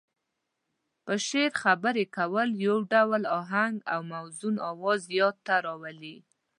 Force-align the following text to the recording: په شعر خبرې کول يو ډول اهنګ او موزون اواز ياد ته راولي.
په 1.05 1.13
شعر 1.27 1.51
خبرې 1.63 2.05
کول 2.17 2.49
يو 2.65 2.77
ډول 2.93 3.21
اهنګ 3.39 3.75
او 3.93 3.99
موزون 4.11 4.55
اواز 4.69 5.01
ياد 5.19 5.35
ته 5.45 5.55
راولي. 5.65 6.17